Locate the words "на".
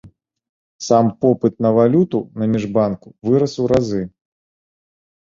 1.67-1.73, 2.39-2.49